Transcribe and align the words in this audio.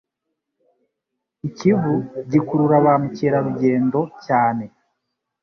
ikivu 1.47 1.93
gikurura 2.31 2.77
ba 2.85 2.93
mukerarugendo 3.01 3.99
cyane 4.25 4.65